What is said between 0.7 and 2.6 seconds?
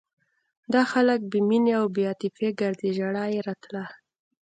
دا خلک بې مینې او بې عاطفې